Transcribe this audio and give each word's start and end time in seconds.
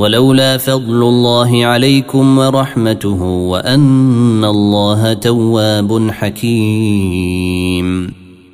ولولا 0.00 0.56
فضل 0.56 1.02
الله 1.02 1.64
عليكم 1.64 2.38
ورحمته 2.38 3.22
وأن 3.22 4.44
الله 4.44 5.12
تواب 5.12 6.10
حكيم. 6.10 7.86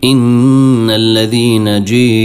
إن 0.04 0.90
الذين 0.90 1.84
جيءوا 1.84 2.24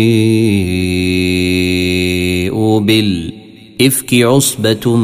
بالإفك 2.79 4.13
عصبة 4.13 4.95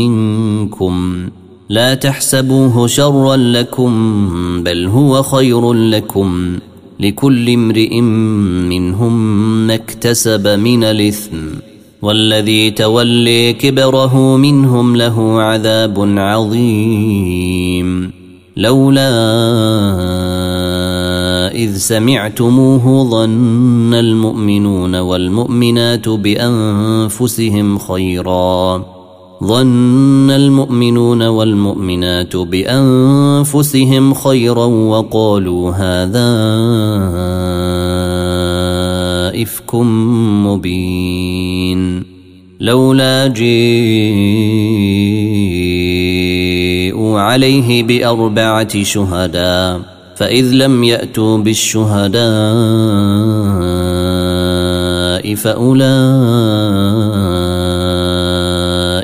منكم 0.00 1.28
لا 1.68 1.94
تحسبوه 1.94 2.86
شرا 2.86 3.36
لكم 3.36 4.62
بل 4.62 4.86
هو 4.86 5.22
خير 5.22 5.72
لكم 5.72 6.58
لكل 7.00 7.50
امرئ 7.50 8.00
منهم 8.70 9.36
ما 9.66 9.74
اكتسب 9.74 10.48
من 10.48 10.84
الإثم. 10.84 11.36
والذي 12.02 12.70
تولي 12.70 13.52
كبره 13.52 14.36
منهم 14.36 14.96
له 14.96 15.42
عذاب 15.42 16.14
عظيم. 16.18 18.12
لولا 18.56 19.10
إذ 21.54 21.76
سمعتموه 21.76 23.10
ظن 23.10 23.94
المؤمنون 23.94 24.94
والمؤمنات 24.94 26.08
بأنفسهم 26.08 27.78
خيرا. 27.78 28.84
ظن 29.44 30.30
المؤمنون 30.30 31.22
والمؤمنات 31.22 32.36
بأنفسهم 32.36 34.14
خيرا 34.14 34.64
وقالوا 34.64 35.70
هذا 35.70 36.30
إفك 39.42 39.74
مبين. 39.74 41.35
لولا 42.60 43.26
جيءوا 43.26 43.50
عليه 47.20 47.82
بأربعة 47.82 48.82
شهداء 48.82 49.80
فإذ 50.16 50.52
لم 50.52 50.84
يأتوا 50.84 51.38
بالشهداء 51.38 52.24
فأولئك 55.34 56.46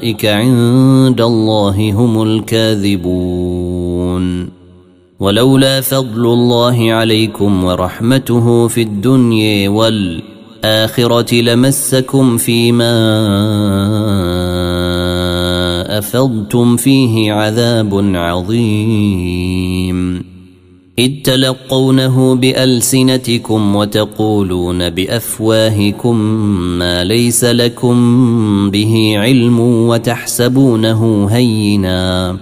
أولئك 0.03 0.27
عند 0.27 1.21
الله 1.21 1.93
هم 1.93 2.23
الكاذبون. 2.23 3.83
ولولا 5.21 5.81
فضل 5.81 6.27
الله 6.27 6.93
عليكم 6.93 7.65
ورحمته 7.65 8.69
في 8.69 8.83
الدنيا 8.83 9.69
والآخرة 9.69 10.32
لمسكم 11.33 12.37
فيما 12.37 12.93
أفضتم 15.99 16.77
فيه 16.77 17.33
عذاب 17.33 18.11
عظيم. 18.15 20.23
إذ 20.99 21.13
تلقونه 21.25 22.35
بألسنتكم 22.35 23.77
وتقولون 23.77 24.91
بأفواهكم 24.91 26.17
ما 26.79 27.05
ليس 27.05 27.45
لكم 27.45 27.97
به 28.71 29.15
علم 29.17 29.61
وتحسبونه 29.61 31.29
هينا 31.31 32.37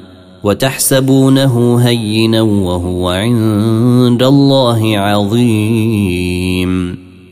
وتحسبونه 0.44 1.76
هينا 1.76 2.42
وهو 2.42 3.08
عند 3.08 4.22
الله 4.22 4.98
عظيم. 4.98 6.99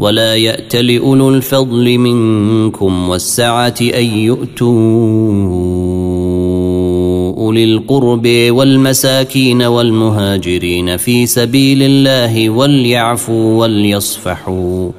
ولا 0.00 0.36
يات 0.36 0.76
لاولو 0.76 1.28
الفضل 1.28 1.98
منكم 1.98 3.08
والسعة 3.08 3.74
أن 3.80 4.04
يؤتوا 4.04 4.70
أولي 7.38 7.64
القرب 7.64 8.26
والمساكين 8.26 9.62
والمهاجرين 9.62 10.96
في 10.96 11.26
سبيل 11.26 11.82
الله 11.82 12.50
وليعفوا 12.50 13.60
وليصفحوا. 13.60 14.90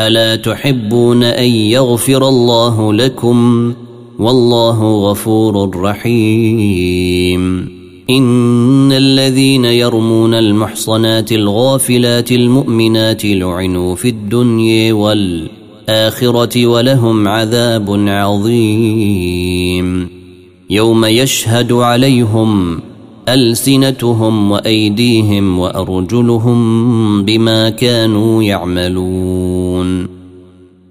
ألا 0.00 0.36
تحبون 0.36 1.22
أن 1.22 1.50
يغفر 1.50 2.28
الله 2.28 2.92
لكم؟ 2.92 3.72
والله 4.18 5.10
غفور 5.10 5.76
رحيم. 5.76 7.68
إن 8.10 8.92
الذين 8.92 9.64
يرمون 9.64 10.34
المحصنات 10.34 11.32
الغافلات 11.32 12.32
المؤمنات 12.32 13.24
لعنوا 13.24 13.94
في 13.94 14.08
الدنيا 14.08 14.92
والآخرة 14.92 16.66
ولهم 16.66 17.28
عذاب 17.28 18.08
عظيم. 18.08 20.08
يوم 20.70 21.04
يشهد 21.04 21.72
عليهم 21.72 22.80
ألسنتهم 23.28 24.50
وأيديهم 24.50 25.58
وأرجلهم 25.58 27.24
بما 27.24 27.70
كانوا 27.70 28.42
يعملون. 28.42 30.15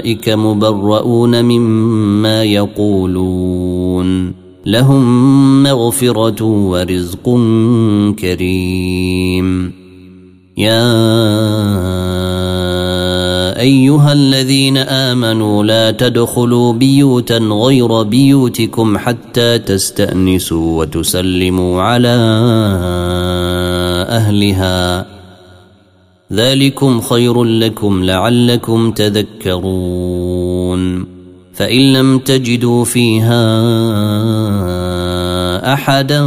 اولئك 0.00 0.28
مبرؤون 0.28 1.44
مما 1.44 2.44
يقولون 2.44 4.34
لهم 4.66 5.62
مغفره 5.62 6.44
ورزق 6.44 7.24
كريم 8.18 9.72
يا 10.56 10.90
ايها 13.60 14.12
الذين 14.12 14.76
امنوا 14.76 15.64
لا 15.64 15.90
تدخلوا 15.90 16.72
بيوتا 16.72 17.38
غير 17.38 18.02
بيوتكم 18.02 18.98
حتى 18.98 19.58
تستانسوا 19.58 20.78
وتسلموا 20.78 21.82
على 21.82 22.16
اهلها 24.08 25.19
ذلكم 26.32 27.00
خير 27.00 27.44
لكم 27.44 28.04
لعلكم 28.04 28.90
تذكرون. 28.90 30.40
فإن 31.54 31.92
لم 31.92 32.18
تجدوا 32.18 32.84
فيها 32.84 33.34
أحدا 35.72 36.24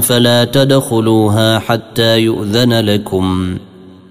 فلا 0.00 0.44
تدخلوها 0.44 1.58
حتى 1.58 2.18
يؤذن 2.18 2.72
لكم. 2.72 3.56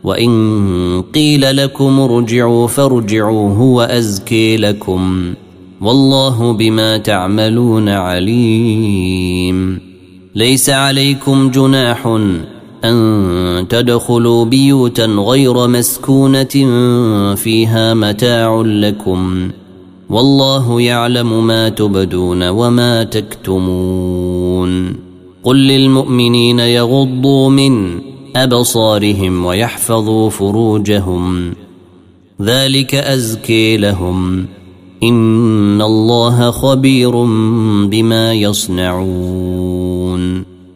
وإن 0.04 1.02
قيل 1.02 1.58
لكم 1.58 2.00
ارجعوا 2.00 2.68
فارجعوا 2.68 3.56
هو 3.56 3.82
أزكي 3.82 4.58
لكم. 4.58 5.34
والله 5.82 6.54
بما 6.54 6.98
تعملون 6.98 7.90
عليم. 7.90 9.80
ليس 10.36 10.70
عليكم 10.70 11.52
جناح 11.52 12.20
أن 12.90 13.68
تدخلوا 13.70 14.46
بيوتا 14.46 15.06
غير 15.06 15.68
مسكونة 15.68 16.46
فيها 17.36 17.94
متاع 17.94 18.62
لكم 18.66 19.50
والله 20.10 20.82
يعلم 20.82 21.48
ما 21.48 21.70
تبدون 21.70 22.50
وما 22.50 23.04
تكتمون 23.04 24.96
قل 25.44 25.58
للمؤمنين 25.68 26.60
يغضوا 26.60 27.50
من 27.50 28.02
أبصارهم 28.36 29.46
ويحفظوا 29.46 30.30
فروجهم 30.30 31.54
ذلك 32.42 32.96
أزكي 32.96 33.78
لهم 33.78 34.46
إن 35.04 35.82
الله 35.82 36.52
خبير 36.52 37.12
بما 37.86 38.34
يصنعون 38.34 39.76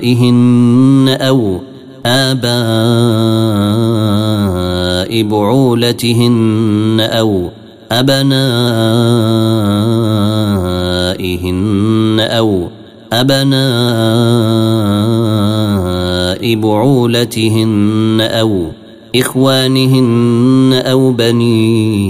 آبائهن 0.00 1.16
أو 1.20 1.60
آباء 2.06 2.50
بعولتهن 5.22 7.00
أو 7.00 7.50
أبنائهن 11.20 12.20
أو 12.20 12.68
أبناء 13.12 13.60
بعولتهن 16.54 18.20
أو 18.20 18.66
إخوانهن 19.16 20.82
أو 20.86 21.12
بني 21.12 22.09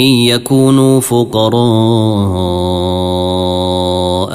إن 0.00 0.04
يكونوا 0.04 1.00
فقراء 1.00 1.58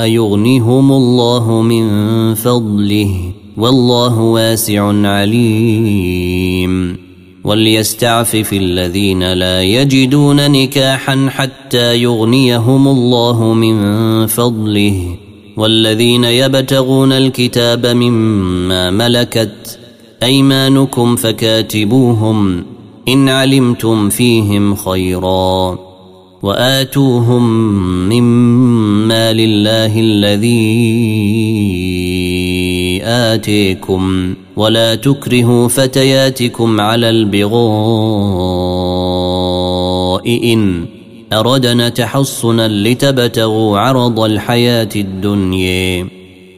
يغنهم 0.06 0.92
الله 0.92 1.62
من 1.62 1.86
فضله 2.34 3.32
والله 3.58 4.20
واسع 4.20 5.08
عليم. 5.08 6.98
وليستعفف 7.44 8.54
الذين 8.54 9.34
لا 9.34 9.64
يجدون 9.64 10.52
نكاحا 10.52 11.28
حتى 11.30 12.02
يغنيهم 12.02 12.88
الله 12.88 13.54
من 13.54 14.28
فضله. 14.28 15.16
والذين 15.58 16.24
يبتغون 16.24 17.12
الكتاب 17.12 17.86
مما 17.86 18.92
ملكت 18.92 19.80
أيمانكم 20.24 21.16
فكاتبوهم 21.16 22.64
إن 23.08 23.30
علمتم 23.30 24.10
فيهم 24.10 24.76
خيرا 24.76 25.80
وآتوهم 26.44 27.44
مما 28.10 29.34
لله 29.34 30.00
الذي 30.00 30.54
آتيكم 33.04 34.34
ولا 34.56 34.96
تكرهوا 34.96 35.68
فتياتكم 35.68 36.82
على 36.82 37.10
البغاء 37.10 37.54
إن 40.54 40.86
أردنا 41.34 41.90
تحصنا 41.90 42.68
لتبتغوا 42.68 43.80
عرض 43.80 44.20
الحياة 44.20 44.90
الدنيا. 44.96 46.23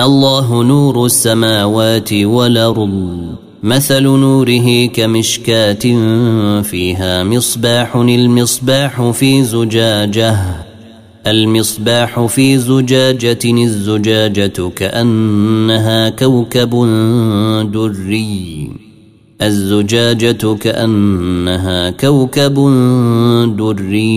الله 0.00 0.62
نور 0.62 1.06
السماوات 1.06 2.12
والأرض. 2.12 3.16
مثل 3.62 4.02
نوره 4.02 4.86
كمشكاة 4.86 5.84
فيها 6.62 7.24
مصباح 7.24 7.96
المصباح 7.96 9.10
في 9.10 9.44
زجاجة. 9.44 10.36
المصباح 11.26 12.26
في 12.26 12.58
زجاجة 12.58 13.38
الزجاجة 13.44 14.70
كأنها 14.76 16.08
كوكب 16.08 16.70
دري. 17.72 18.70
الزجاجة 19.42 20.54
كأنها 20.54 21.90
كوكب 21.90 22.54
دري. 23.56 24.16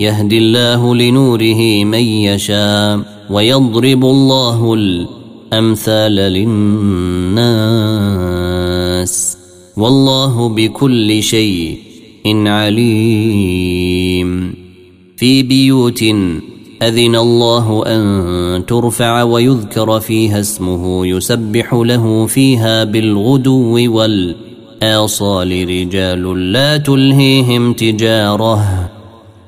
يهدي 0.00 0.38
الله 0.38 0.94
لنوره 0.94 1.84
من 1.84 2.04
يشاء 2.04 3.00
ويضرب 3.30 4.04
الله 4.04 4.74
الأمثال 4.74 6.12
للناس 6.12 7.50
والله 9.76 10.48
بكل 10.48 11.22
شيء 11.22 11.78
عليم. 12.46 14.30
في 15.16 15.42
بيوت 15.42 16.02
أذن 16.82 17.16
الله 17.16 17.82
أن 17.86 18.66
ترفع 18.66 19.22
ويذكر 19.22 20.00
فيها 20.00 20.40
اسمه 20.40 21.06
يسبح 21.06 21.74
له 21.74 22.26
فيها 22.26 22.84
بالغدو 22.84 23.96
والآصال. 23.96 25.68
رجال 25.68 26.52
لا 26.52 26.76
تلهيهم 26.76 27.72
تجارة. 27.72 28.89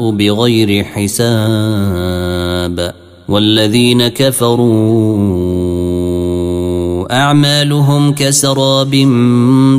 بغير 0.00 0.84
حساب 0.84 1.86
والذين 3.28 4.08
كفروا 4.08 5.56
أعمالهم 7.12 8.12
كسراب 8.14 8.90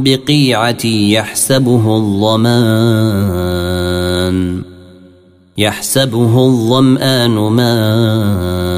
بقيعة 0.04 0.86
يحسبه 0.86 1.96
الظمآن 1.98 3.48
يحسبه 5.58 6.46
الظمآن 6.48 7.32
ماء 7.32 8.78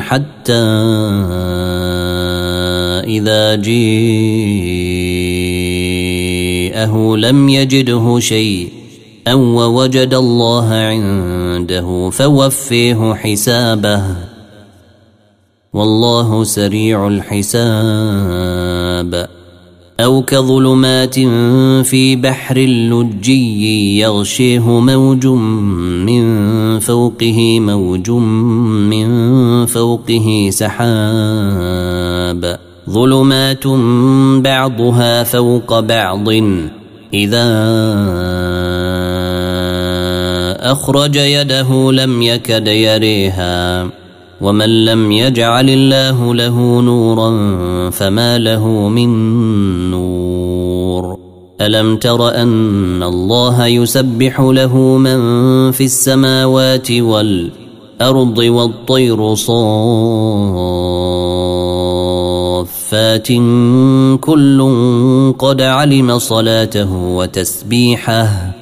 حتى 0.00 0.62
إذا 3.06 3.54
جيءه 3.54 4.52
لم 7.16 7.48
يجده 7.48 8.18
شيء 8.18 8.81
أو 9.28 9.80
وجد 9.80 10.14
الله 10.14 10.68
عنده 10.74 12.10
فوفيه 12.10 13.14
حسابه. 13.14 14.02
والله 15.72 16.44
سريع 16.44 17.08
الحساب. 17.08 17.82
أو 20.00 20.22
كظلمات 20.22 21.14
في 21.84 22.16
بحر 22.16 22.58
لجي 22.58 23.98
يغشيه 23.98 24.80
موج 24.80 25.26
من 25.26 26.78
فوقه 26.78 27.60
موج 27.60 28.10
من 28.90 29.06
فوقه 29.66 30.48
سحاب. 30.50 30.82
ظلمات 32.90 33.66
بعضها 34.42 35.22
فوق 35.22 35.80
بعض. 35.80 36.28
إذا 37.14 37.48
أخرج 40.62 41.16
يده 41.16 41.92
لم 41.92 42.22
يكد 42.22 42.68
يريها. 42.68 43.86
ومن 44.40 44.84
لم 44.84 45.12
يجعل 45.12 45.70
الله 45.70 46.34
له 46.34 46.80
نورا 46.80 47.30
فما 47.90 48.38
له 48.38 48.68
من 48.88 49.10
نور. 49.90 51.18
ألم 51.60 51.96
تر 51.96 52.34
أن 52.34 53.02
الله 53.02 53.66
يسبح 53.66 54.40
له 54.40 54.76
من 54.76 55.20
في 55.70 55.84
السماوات 55.84 56.90
والأرض 56.90 58.38
والطير 58.38 59.34
صافات 59.34 59.68
كل 64.20 64.62
قد 65.38 65.62
علم 65.62 66.18
صلاته 66.18 66.96
وتسبيحه 66.96 68.61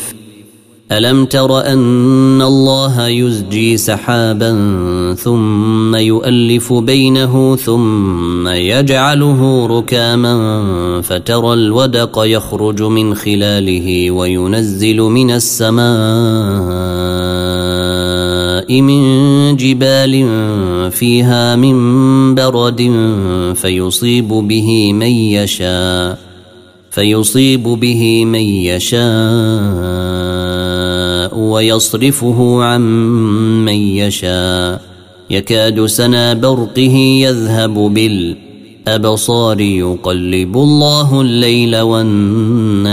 ألم 0.91 1.25
تر 1.25 1.65
أن 1.65 2.41
الله 2.41 3.07
يزجي 3.07 3.77
سحابا 3.77 4.51
ثم 5.19 5.95
يؤلف 5.95 6.73
بينه 6.73 7.55
ثم 7.55 8.47
يجعله 8.47 9.67
ركاما 9.67 11.01
فترى 11.01 11.53
الودق 11.53 12.23
يخرج 12.23 12.81
من 12.81 13.15
خلاله 13.15 14.11
وينزل 14.11 14.97
من 14.97 15.31
السماء 15.31 15.81
من 18.81 19.01
جبال 19.55 20.11
فيها 20.91 21.55
من 21.55 22.35
برد 22.35 22.81
فيصيب 23.55 24.27
به 24.27 24.93
من 24.93 25.11
يشاء 25.11 26.17
فيصيب 26.91 27.63
به 27.63 28.25
من 28.25 28.39
يشاء 28.39 29.01
ويصرفه 31.35 32.63
عن 32.63 32.81
من 33.65 33.73
يشاء. 33.73 34.81
يكاد 35.29 35.85
سنا 35.85 36.33
برقه 36.33 36.95
يذهب 36.97 37.73
بالأبصار 37.73 39.61
يقلب 39.61 40.57
الله 40.57 41.21
الليل 41.21 41.79
والنهار. 41.79 42.91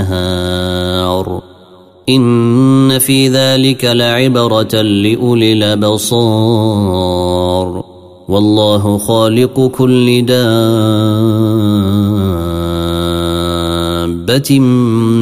إن 2.09 2.99
في 2.99 3.29
ذلك 3.29 3.85
لعبرة 3.85 4.83
لأولي 4.83 5.53
الأبصار. 5.53 6.79
والله 8.29 8.99
خالق 8.99 9.67
كل 9.67 10.27
دابة 10.27 10.49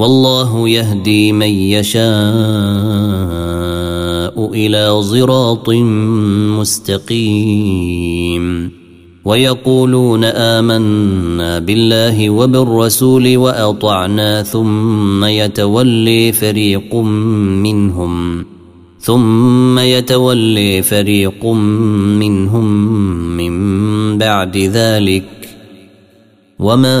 والله 0.00 0.68
يهدي 0.68 1.32
من 1.32 1.46
يشاء 1.46 2.00
إلى 4.54 5.02
صراط 5.02 5.70
مستقيم. 6.60 8.70
ويقولون 9.24 10.24
آمنا 10.24 11.58
بالله 11.58 12.30
وبالرسول 12.30 13.36
وأطعنا 13.36 14.42
ثم 14.42 15.24
يتولي 15.24 16.32
فريق 16.32 16.94
منهم 17.64 18.44
ثم 19.00 19.78
يتولي 19.78 20.82
فريق 20.82 21.46
منهم 22.16 22.66
من 23.36 24.18
بعد 24.18 24.56
ذلك. 24.56 25.24
وما 26.58 27.00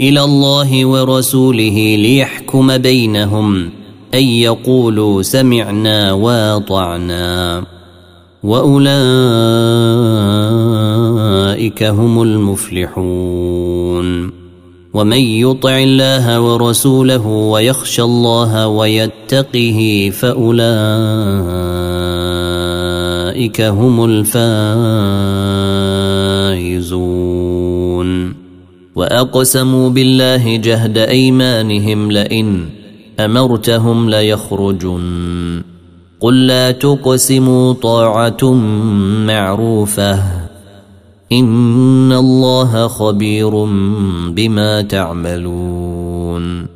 إلى 0.00 0.24
الله 0.24 0.86
ورسوله 0.86 1.96
ليحكم 1.96 2.78
بينهم 2.78 3.70
أن 4.14 4.22
يقولوا 4.22 5.22
سمعنا 5.22 6.12
واطعنا. 6.12 7.64
وأولئك 8.42 8.92
هم 11.82 12.22
المفلحون. 12.22 13.28
ومن 14.94 15.18
يطع 15.18 15.78
الله 15.78 16.40
ورسوله 16.40 17.26
ويخشى 17.26 18.02
الله 18.02 18.68
ويتقه 18.68 20.10
فأولئك 20.20 20.40
هم 23.60 24.04
الفائزون. 24.04 25.37
وأقسموا 28.98 29.90
بالله 29.90 30.56
جهد 30.56 30.98
أيمانهم 30.98 32.12
لئن 32.12 32.64
أمرتهم 33.20 34.10
ليخرجن. 34.10 35.62
قل 36.20 36.46
لا 36.46 36.70
تقسموا 36.70 37.72
طاعة 37.72 38.52
معروفة. 39.26 40.22
إن 41.32 42.12
الله 42.12 42.86
خبير 42.86 43.64
بما 44.30 44.82
تعملون. 44.82 46.66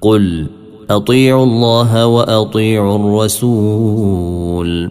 قل 0.00 0.46
أطيعوا 0.90 1.44
الله 1.44 2.06
وأطيعوا 2.06 2.98
الرسول. 2.98 4.90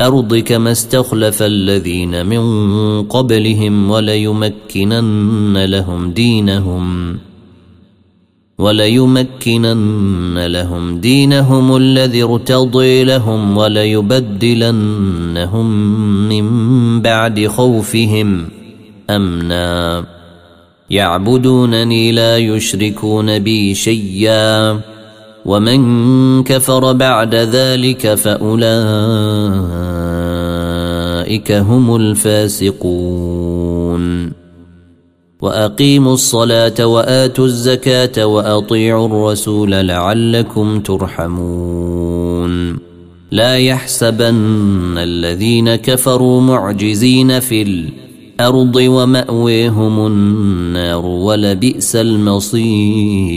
الأرض 0.00 0.36
كما 0.36 0.72
استخلف 0.72 1.42
الذين 1.42 2.26
من 2.26 3.02
قبلهم 3.02 3.90
وليمكنن 3.90 5.64
لهم 5.64 6.10
دينهم 6.10 7.18
وليمكنن 8.58 10.46
لهم 10.46 11.00
دينهم 11.00 11.76
الذي 11.76 12.22
ارتضي 12.22 13.04
لهم 13.04 13.56
وليبدلنهم 13.56 14.78
من 16.28 17.02
بعد 17.02 17.46
خوفهم 17.46 18.48
أمنا. 19.10 20.04
يعبدونني 20.90 22.12
لا 22.12 22.38
يشركون 22.38 23.38
بي 23.38 23.74
شيئا. 23.74 24.80
ومن 25.46 26.42
كفر 26.42 26.92
بعد 26.92 27.34
ذلك 27.34 28.14
فأولئك 28.14 28.62
هم 31.52 31.96
الفاسقون. 31.96 33.26
وأقيموا 35.40 36.14
الصلاة 36.14 36.86
وآتوا 36.86 37.44
الزكاة 37.44 38.26
وأطيعوا 38.26 39.06
الرسول 39.08 39.70
لعلكم 39.70 40.80
ترحمون. 40.80 42.76
لا 43.30 43.56
يحسبن 43.56 44.98
الذين 44.98 45.74
كفروا 45.74 46.40
معجزين 46.40 47.40
في 47.40 47.62
الأرض 47.62 48.76
ومأويهم 48.76 50.06
النار 50.06 51.06
ولبئس 51.06 51.96
المصير. 51.96 53.36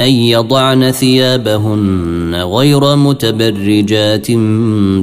أن 0.00 0.10
يضعن 0.10 0.90
ثيابهن 0.90 2.34
غير 2.34 2.96
متبرجات 2.96 4.30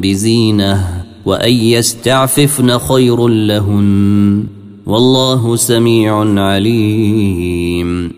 بزينة 0.01 1.03
وأن 1.25 1.53
يستعففن 1.53 2.77
خير 2.77 3.27
لهن 3.27 4.43
والله 4.85 5.55
سميع 5.55 6.39
عليم. 6.41 8.11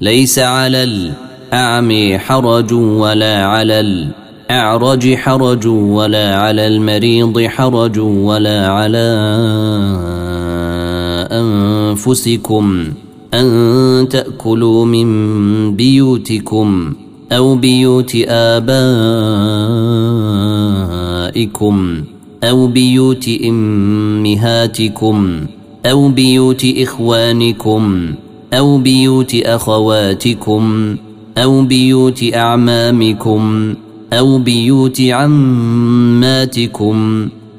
ليس 0.00 0.38
على 0.38 0.82
الاعمي 0.82 2.18
حرج 2.18 2.72
ولا 2.72 3.46
على 3.46 3.80
الأعرج 3.80 5.14
حرج 5.14 5.66
ولا 5.66 6.36
على 6.36 6.66
المريض 6.66 7.42
حرج 7.46 7.98
ولا 7.98 8.68
على 8.68 9.08
أنفسكم. 11.32 12.92
أن 13.34 14.08
تأكلوا 14.10 14.84
من 14.84 15.76
بيوتكم 15.76 16.92
أو 17.32 17.54
بيوت 17.54 18.16
آبائكم 18.28 18.92
أو 22.44 22.66
بيوت 22.66 23.28
أمهاتكم 23.44 25.40
أو 25.86 26.08
بيوت 26.08 26.66
إخوانكم 26.76 28.14
أو 28.54 28.78
بيوت 28.78 29.34
أخواتكم 29.34 30.96
أو 31.38 31.62
بيوت 31.62 32.24
أعمامكم 32.34 33.74
أو 34.12 34.38
بيوت 34.38 35.00
عماتكم 35.00 36.48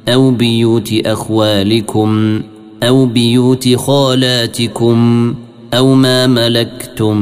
أو 0.07 0.31
بيوت 0.31 0.93
أخوالكم 1.05 2.41
أو 2.83 3.05
بيوت 3.05 3.75
خالاتكم 3.75 5.33
أو 5.73 5.93
ما 5.93 6.27
ملكتم 6.27 7.17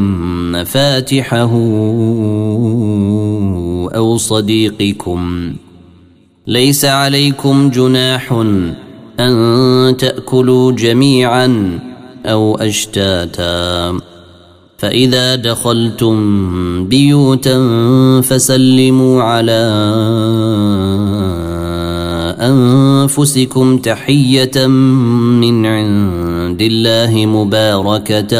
مفاتحه 0.51 1.51
أو 3.95 4.17
صديقكم. 4.17 5.53
ليس 6.47 6.85
عليكم 6.85 7.69
جناح 7.69 8.31
أن 9.19 9.95
تأكلوا 9.99 10.71
جميعا 10.71 11.79
أو 12.25 12.55
أشتاتا. 12.55 13.97
فإذا 14.77 15.35
دخلتم 15.35 16.17
بيوتا 16.87 17.57
فسلموا 18.21 19.23
على 19.23 19.61
أنفسكم 22.41 23.77
تحية 23.77 24.67
من 24.67 25.65
عند 25.65 26.61
الله 26.61 27.25
مباركة 27.25 28.33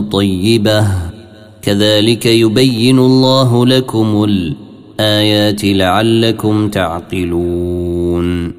طيبة. 0.00 0.86
كذلك 1.62 2.26
يبين 2.26 2.98
الله 2.98 3.66
لكم 3.66 4.24
الآيات 4.24 5.64
لعلكم 5.64 6.68
تعقلون. 6.68 8.52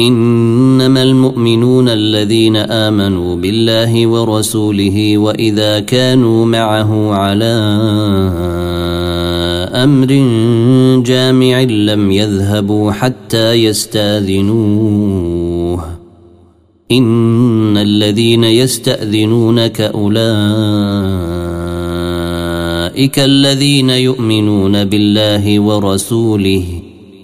إنما 0.00 1.02
المؤمنون 1.02 1.88
الذين 1.88 2.56
آمنوا 2.56 3.36
بالله 3.36 4.06
ورسوله 4.06 5.18
وإذا 5.18 5.80
كانوا 5.80 6.46
معه 6.46 7.14
على 7.14 7.54
أمر 9.74 10.10
جامع 11.02 11.62
لم 11.62 12.10
يذهبوا 12.10 12.92
حتى 12.92 13.52
يستاذنوه. 13.52 15.20
إن 16.92 17.76
الذين 17.76 18.44
يستأذنونك 18.44 19.80
أولئك 19.80 20.20
الذين 23.18 23.90
يؤمنون 23.90 24.84
بالله 24.84 25.60
ورسوله. 25.60 26.64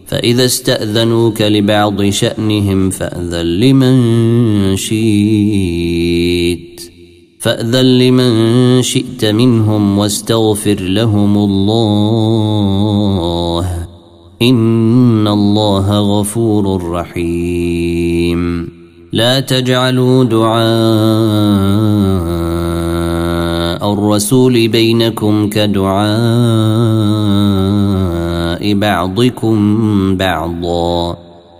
فإذا 0.06 0.44
استأذنوك 0.44 1.42
لبعض 1.42 2.08
شأنهم 2.08 2.90
فأذن 2.90 3.46
لمن 3.46 3.96
شئت. 4.76 6.86
فأذن 7.46 7.98
لمن 7.98 8.82
شئت 8.82 9.24
منهم 9.24 9.98
واستغفر 9.98 10.74
لهم 10.80 11.37
الله 11.37 12.66
إن 14.42 15.28
الله 15.28 16.00
غفور 16.00 16.90
رحيم. 16.90 18.68
لا 19.12 19.40
تجعلوا 19.40 20.24
دعاء 20.24 20.62
الرسول 23.92 24.68
بينكم 24.68 25.48
كدعاء 25.48 26.06
بعضكم 28.74 30.16
بعضا. 30.16 31.25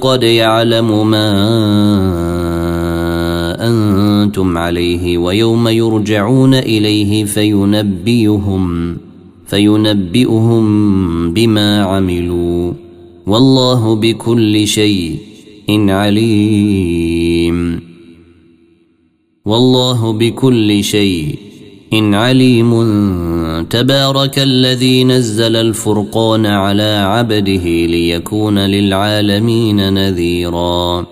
قد 0.00 0.22
يعلم 0.22 1.10
ما 1.10 1.28
أنتم 3.68 4.58
عليه 4.58 5.18
ويوم 5.18 5.68
يرجعون 5.68 6.54
إليه 6.54 7.24
فينبئهم 7.24 8.96
فينبئهم 9.46 10.64
بما 11.34 11.82
عملوا. 11.82 12.72
والله 13.26 13.94
بكل 13.94 14.66
شيء 14.66 15.18
عليم. 15.70 17.80
والله 19.44 20.12
بكل 20.12 20.84
شيء 20.84 21.51
عليم 21.94 22.72
تبارك 23.70 24.38
الذي 24.38 25.04
نزل 25.04 25.56
الفرقان 25.56 26.46
على 26.46 27.02
عبده 27.06 27.64
ليكون 27.86 28.58
للعالمين 28.58 29.94
نذيراً. 29.94 31.11